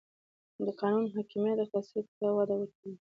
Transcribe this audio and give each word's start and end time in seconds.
د 0.65 0.67
قانون 0.81 1.05
حاکمیت 1.15 1.57
اقتصاد 1.61 2.05
ته 2.19 2.27
وده 2.37 2.55
ورکوي؟ 2.57 2.93